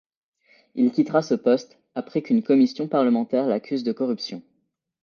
[0.73, 4.41] Il quittera ce poste après qu’une commission parlementaire l’accuse de corruption.